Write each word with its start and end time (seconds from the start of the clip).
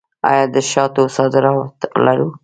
آیا 0.29 0.45
د 0.53 0.55
شاتو 0.71 1.03
صادرات 1.15 1.77
لرو؟ 2.05 2.29